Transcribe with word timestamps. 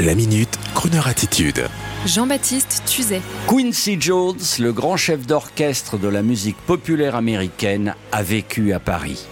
La 0.00 0.14
minute, 0.14 0.58
Kroneur 0.74 1.06
attitude. 1.06 1.68
Jean-Baptiste 2.06 2.82
Tuzet. 2.86 3.20
Quincy 3.46 3.98
Jones, 4.00 4.38
le 4.58 4.72
grand 4.72 4.96
chef 4.96 5.26
d'orchestre 5.26 5.98
de 5.98 6.08
la 6.08 6.22
musique 6.22 6.56
populaire 6.56 7.14
américaine, 7.14 7.94
a 8.10 8.22
vécu 8.22 8.72
à 8.72 8.80
Paris. 8.80 9.26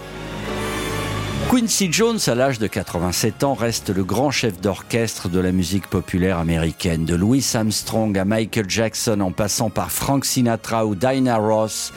Quincy 1.51 1.91
Jones, 1.91 2.19
à 2.27 2.35
l'âge 2.35 2.59
de 2.59 2.67
87 2.67 3.43
ans, 3.43 3.55
reste 3.55 3.89
le 3.89 4.05
grand 4.05 4.31
chef 4.31 4.61
d'orchestre 4.61 5.31
de 5.31 5.41
la 5.41 5.51
musique 5.51 5.87
populaire 5.87 6.37
américaine. 6.37 7.07
De 7.07 7.15
Louis 7.15 7.45
Armstrong 7.55 8.17
à 8.19 8.27
Michael 8.27 8.69
Jackson 8.69 9.21
en 9.21 9.33
passant 9.33 9.71
par 9.71 9.91
Frank 9.91 10.27
Sinatra 10.27 10.85
ou 10.85 10.95
Dinah 10.95 11.39
Ross, 11.39 11.91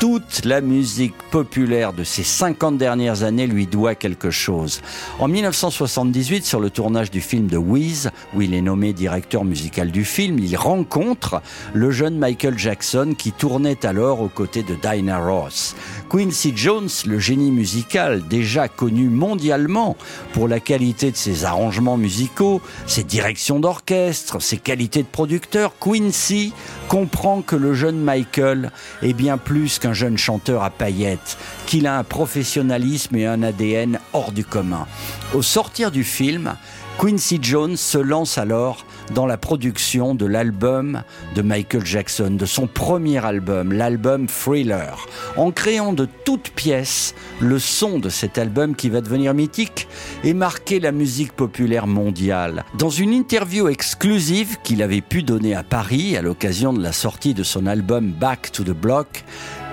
toute 0.00 0.44
la 0.44 0.60
musique 0.60 1.16
populaire 1.32 1.92
de 1.92 2.04
ces 2.04 2.22
50 2.22 2.78
dernières 2.78 3.24
années 3.24 3.48
lui 3.48 3.66
doit 3.66 3.96
quelque 3.96 4.30
chose. 4.30 4.80
En 5.18 5.26
1978, 5.26 6.44
sur 6.44 6.60
le 6.60 6.70
tournage 6.70 7.10
du 7.10 7.20
film 7.20 7.48
de 7.48 7.56
Wiz, 7.56 8.10
où 8.34 8.42
il 8.42 8.54
est 8.54 8.62
nommé 8.62 8.92
directeur 8.92 9.44
musical 9.44 9.90
du 9.90 10.04
film, 10.04 10.38
il 10.38 10.56
rencontre 10.56 11.42
le 11.72 11.90
jeune 11.90 12.16
Michael 12.16 12.56
Jackson 12.56 13.14
qui 13.18 13.32
tournait 13.32 13.84
alors 13.84 14.20
aux 14.20 14.28
côtés 14.28 14.62
de 14.62 14.76
Dinah 14.76 15.18
Ross. 15.18 15.74
Quincy 16.08 16.52
Jones, 16.54 16.88
le 17.06 17.18
génie 17.18 17.50
musical 17.50 18.22
déjà 18.28 18.68
connu 18.68 19.08
mondialement 19.08 19.96
pour 20.32 20.46
la 20.46 20.60
qualité 20.60 21.10
de 21.10 21.16
ses 21.16 21.44
arrangements 21.44 21.96
musicaux, 21.96 22.62
ses 22.86 23.02
directions 23.02 23.58
d'orchestre, 23.58 24.40
ses 24.40 24.58
qualités 24.58 25.02
de 25.02 25.08
producteur, 25.08 25.72
Quincy 25.80 26.52
comprend 26.88 27.42
que 27.42 27.56
le 27.56 27.74
jeune 27.74 27.98
Michael 27.98 28.70
est 29.02 29.12
bien 29.12 29.38
plus 29.38 29.78
qu'un 29.78 29.87
un 29.88 29.94
jeune 29.94 30.18
chanteur 30.18 30.62
à 30.62 30.70
paillettes, 30.70 31.38
qu'il 31.66 31.86
a 31.86 31.98
un 31.98 32.04
professionnalisme 32.04 33.16
et 33.16 33.26
un 33.26 33.42
ADN 33.42 33.98
hors 34.12 34.32
du 34.32 34.44
commun. 34.44 34.86
Au 35.32 35.42
sortir 35.42 35.90
du 35.90 36.04
film, 36.04 36.54
Quincy 36.98 37.38
Jones 37.40 37.76
se 37.76 37.98
lance 37.98 38.38
alors 38.38 38.84
dans 39.14 39.26
la 39.26 39.36
production 39.36 40.14
de 40.14 40.26
l'album 40.26 41.02
de 41.34 41.42
Michael 41.42 41.84
Jackson, 41.84 42.30
de 42.30 42.46
son 42.46 42.66
premier 42.66 43.24
album, 43.24 43.72
l'album 43.72 44.26
Thriller, 44.26 45.06
en 45.36 45.50
créant 45.50 45.92
de 45.92 46.06
toutes 46.24 46.50
pièces 46.50 47.14
le 47.40 47.58
son 47.58 47.98
de 47.98 48.08
cet 48.08 48.38
album 48.38 48.74
qui 48.74 48.90
va 48.90 49.00
devenir 49.00 49.34
mythique 49.34 49.88
et 50.24 50.34
marquer 50.34 50.80
la 50.80 50.92
musique 50.92 51.32
populaire 51.32 51.86
mondiale. 51.86 52.64
Dans 52.78 52.90
une 52.90 53.12
interview 53.12 53.68
exclusive 53.68 54.56
qu'il 54.62 54.82
avait 54.82 55.00
pu 55.00 55.22
donner 55.22 55.54
à 55.54 55.62
Paris 55.62 56.16
à 56.16 56.22
l'occasion 56.22 56.72
de 56.72 56.82
la 56.82 56.92
sortie 56.92 57.34
de 57.34 57.42
son 57.42 57.66
album 57.66 58.12
Back 58.12 58.52
to 58.52 58.64
the 58.64 58.70
Block, 58.70 59.24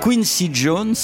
Quincy 0.01 0.49
Jones, 0.53 0.95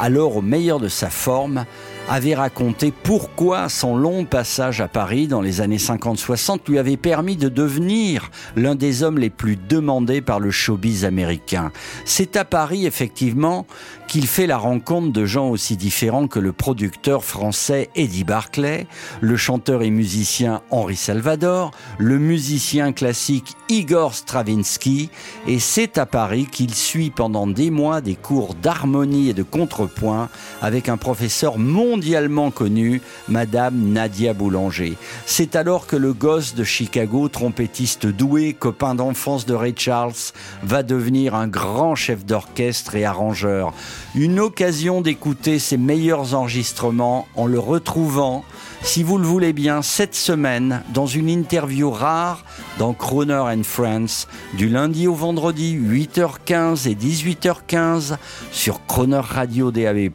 alors 0.00 0.36
au 0.36 0.42
meilleur 0.42 0.78
de 0.78 0.88
sa 0.88 1.10
forme, 1.10 1.64
avait 2.08 2.34
raconté 2.34 2.92
pourquoi 2.92 3.68
son 3.68 3.96
long 3.96 4.24
passage 4.24 4.80
à 4.80 4.88
Paris 4.88 5.26
dans 5.26 5.40
les 5.40 5.60
années 5.60 5.78
50-60 5.78 6.60
lui 6.68 6.78
avait 6.78 6.96
permis 6.96 7.36
de 7.36 7.48
devenir 7.48 8.30
l'un 8.56 8.74
des 8.74 9.02
hommes 9.02 9.18
les 9.18 9.30
plus 9.30 9.56
demandés 9.56 10.20
par 10.20 10.38
le 10.38 10.50
showbiz 10.50 11.04
américain. 11.04 11.72
C'est 12.04 12.36
à 12.36 12.44
Paris, 12.44 12.86
effectivement, 12.86 13.66
qu'il 14.06 14.26
fait 14.26 14.46
la 14.46 14.58
rencontre 14.58 15.12
de 15.12 15.24
gens 15.24 15.48
aussi 15.48 15.76
différents 15.76 16.28
que 16.28 16.38
le 16.38 16.52
producteur 16.52 17.24
français 17.24 17.88
Eddie 17.94 18.24
Barclay, 18.24 18.86
le 19.20 19.36
chanteur 19.36 19.82
et 19.82 19.90
musicien 19.90 20.60
Henri 20.70 20.96
Salvador, 20.96 21.70
le 21.98 22.18
musicien 22.18 22.92
classique 22.92 23.56
Igor 23.68 24.14
Stravinsky, 24.14 25.10
et 25.46 25.58
c'est 25.58 25.98
à 25.98 26.06
Paris 26.06 26.46
qu'il 26.50 26.74
suit 26.74 27.10
pendant 27.10 27.46
des 27.46 27.70
mois 27.70 28.00
des 28.00 28.14
cours 28.14 28.54
d'harmonie 28.54 29.30
et 29.30 29.34
de 29.34 29.42
contrepoint 29.42 30.28
avec 30.60 30.88
un 30.88 30.96
professeur 30.96 31.58
mondialement 31.94 32.50
connu, 32.50 33.00
Madame 33.28 33.92
Nadia 33.92 34.32
Boulanger. 34.32 34.94
C'est 35.26 35.54
alors 35.54 35.86
que 35.86 35.94
le 35.94 36.12
gosse 36.12 36.56
de 36.56 36.64
Chicago, 36.64 37.28
trompettiste 37.28 38.06
doué, 38.06 38.52
copain 38.52 38.96
d'enfance 38.96 39.46
de 39.46 39.54
Ray 39.54 39.74
Charles, 39.76 40.32
va 40.64 40.82
devenir 40.82 41.36
un 41.36 41.46
grand 41.46 41.94
chef 41.94 42.26
d'orchestre 42.26 42.96
et 42.96 43.04
arrangeur. 43.04 43.72
Une 44.16 44.40
occasion 44.40 45.02
d'écouter 45.02 45.60
ses 45.60 45.76
meilleurs 45.76 46.34
enregistrements 46.34 47.28
en 47.36 47.46
le 47.46 47.60
retrouvant, 47.60 48.44
si 48.82 49.02
vous 49.02 49.16
le 49.16 49.26
voulez 49.26 49.52
bien, 49.52 49.80
cette 49.80 50.14
semaine 50.14 50.82
dans 50.92 51.06
une 51.06 51.30
interview 51.30 51.90
rare 51.90 52.44
dans 52.78 52.92
Croner 52.92 53.32
and 53.34 53.62
Friends 53.62 54.26
du 54.54 54.68
lundi 54.68 55.06
au 55.06 55.14
vendredi 55.14 55.78
8h15 55.78 56.88
et 56.88 56.94
18h15 56.94 58.16
sur 58.50 58.84
Croner 58.86 59.20
Radio 59.22 59.70
DAB+, 59.70 60.10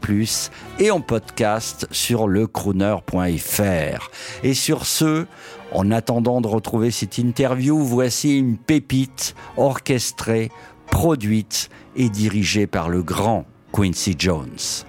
et 0.79 0.91
en 0.91 1.01
podcast 1.01 1.68
sur 1.91 2.27
lecroner.fr. 2.27 4.11
Et 4.43 4.53
sur 4.53 4.85
ce, 4.85 5.25
en 5.71 5.91
attendant 5.91 6.41
de 6.41 6.47
retrouver 6.47 6.91
cette 6.91 7.17
interview, 7.17 7.77
voici 7.79 8.37
une 8.37 8.57
pépite 8.57 9.35
orchestrée, 9.57 10.51
produite 10.87 11.69
et 11.95 12.09
dirigée 12.09 12.67
par 12.67 12.89
le 12.89 13.03
grand 13.03 13.45
Quincy 13.71 14.15
Jones. 14.17 14.88